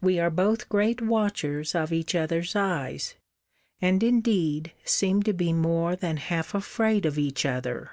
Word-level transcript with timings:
We 0.00 0.18
are 0.18 0.28
both 0.28 0.68
great 0.68 1.00
watchers 1.00 1.76
of 1.76 1.92
each 1.92 2.16
other's 2.16 2.56
eyes; 2.56 3.14
and, 3.80 4.02
indeed, 4.02 4.72
seem 4.84 5.22
to 5.22 5.32
be 5.32 5.52
more 5.52 5.94
than 5.94 6.16
half 6.16 6.52
afraid 6.52 7.06
of 7.06 7.16
each 7.16 7.46
other. 7.46 7.92